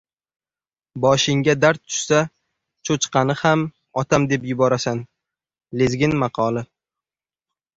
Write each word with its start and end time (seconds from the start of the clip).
Boshingga 1.03 1.53
dard 1.65 1.81
tushsa, 1.91 2.21
cho‘chqani 2.91 3.37
ham 3.43 3.67
"otam" 4.03 4.25
deb 4.33 4.49
yuborasan. 4.53 5.05
Lezgin 5.83 6.17
maqoli 6.25 6.69